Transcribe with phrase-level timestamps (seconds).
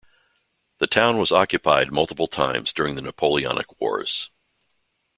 [0.79, 4.31] The town was occupied multiple times during the Napoleonic Wars.